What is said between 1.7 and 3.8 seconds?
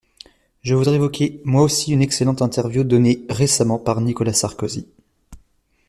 une excellente interview donnée récemment